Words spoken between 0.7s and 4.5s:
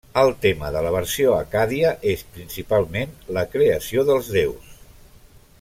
de la versió accàdia és principalment la creació dels